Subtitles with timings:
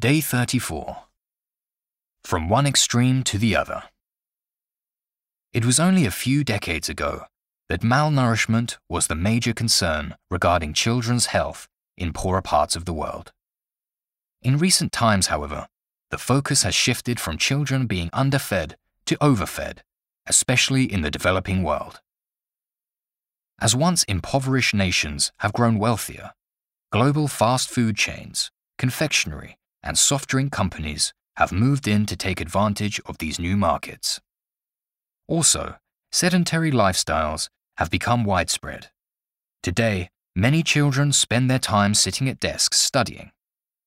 [0.00, 0.96] Day 34.
[2.24, 3.82] From one extreme to the other.
[5.52, 7.24] It was only a few decades ago
[7.68, 11.68] that malnourishment was the major concern regarding children's health
[11.98, 13.32] in poorer parts of the world.
[14.40, 15.68] In recent times, however,
[16.10, 19.82] the focus has shifted from children being underfed to overfed,
[20.26, 22.00] especially in the developing world.
[23.60, 26.32] As once impoverished nations have grown wealthier,
[26.90, 33.00] global fast food chains, confectionery, and soft drink companies have moved in to take advantage
[33.06, 34.20] of these new markets.
[35.26, 35.76] Also,
[36.12, 38.90] sedentary lifestyles have become widespread.
[39.62, 43.30] Today, many children spend their time sitting at desks studying,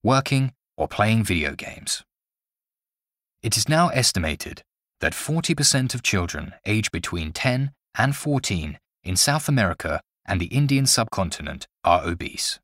[0.03, 2.03] working, or playing video games.
[3.41, 4.63] It is now estimated
[5.01, 10.85] that 40% of children aged between 10 and 14 in South America and the Indian
[10.85, 12.59] subcontinent are obese,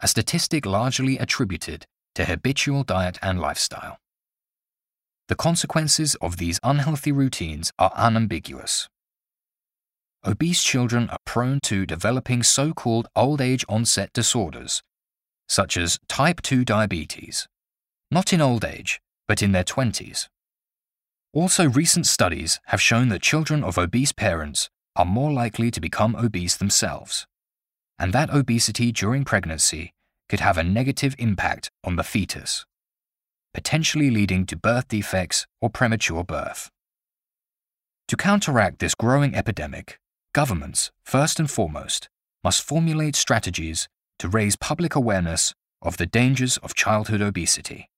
[0.00, 3.98] a statistic largely attributed to habitual diet and lifestyle.
[5.28, 8.88] The consequences of these unhealthy routines are unambiguous.
[10.24, 14.82] Obese children are prone to developing so called old age onset disorders,
[15.46, 17.48] such as type 2 diabetes,
[18.10, 20.28] not in old age, but in their 20s.
[21.34, 26.16] Also, recent studies have shown that children of obese parents are more likely to become
[26.16, 27.26] obese themselves,
[27.98, 29.92] and that obesity during pregnancy
[30.28, 32.64] could have a negative impact on the fetus,
[33.54, 36.70] potentially leading to birth defects or premature birth.
[38.08, 39.98] To counteract this growing epidemic,
[40.32, 42.08] governments, first and foremost,
[42.44, 47.88] must formulate strategies to raise public awareness of the dangers of childhood obesity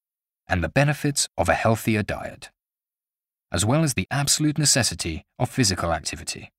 [0.46, 2.50] and the benefits of a healthier diet,
[3.52, 6.50] as well as the absolute necessity of physical activity.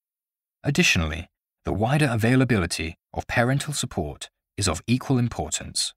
[0.63, 1.29] Additionally,
[1.65, 5.93] the wider availability of parental support is of equal importance.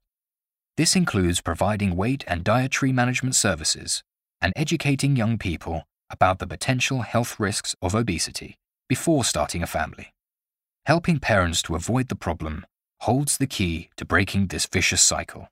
[0.77, 4.01] This includes providing weight and dietary management services
[4.41, 8.55] and educating young people about the potential health risks of obesity
[8.87, 10.13] before starting a family.
[10.85, 12.65] Helping parents to avoid the problem
[13.01, 15.49] holds the key to breaking this vicious cycle.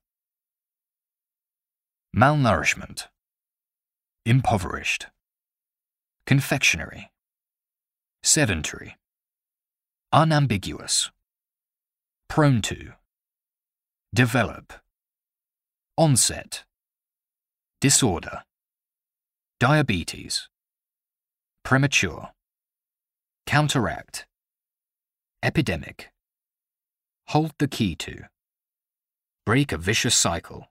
[2.16, 3.08] Malnourishment,
[4.24, 5.06] impoverished,
[6.26, 7.10] confectionery,
[8.22, 8.96] sedentary,
[10.12, 11.10] unambiguous,
[12.28, 12.92] prone to.
[14.14, 14.74] Develop.
[15.96, 16.64] Onset.
[17.80, 18.42] Disorder.
[19.58, 20.50] Diabetes.
[21.64, 22.28] Premature.
[23.46, 24.26] Counteract.
[25.42, 26.10] Epidemic.
[27.28, 28.24] Hold the key to.
[29.46, 30.68] Break a vicious cycle.